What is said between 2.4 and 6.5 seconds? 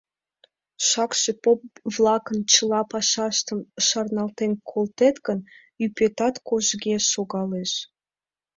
чыла пашаштым шарналтен колтет гын, ӱпетат